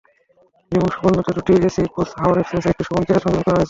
যেমন 0.71 0.89
সুবর্ণতে 0.95 1.31
দুটি 1.37 1.51
AC 1.59 1.81
coach, 1.95 2.09
হাওর 2.19 2.37
এক্সপ্রেসে 2.39 2.71
একটি 2.71 2.83
শোভন 2.87 3.03
চেয়ারসংযোজন 3.07 3.41
করা 3.41 3.47
হয়েছে। 3.47 3.59